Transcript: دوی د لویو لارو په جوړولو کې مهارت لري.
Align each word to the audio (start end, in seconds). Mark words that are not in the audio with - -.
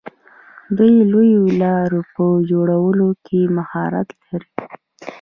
دوی 0.77 0.91
د 0.99 1.01
لویو 1.11 1.43
لارو 1.61 2.01
په 2.13 2.25
جوړولو 2.51 3.07
کې 3.25 3.39
مهارت 3.57 4.09
لري. 4.27 4.51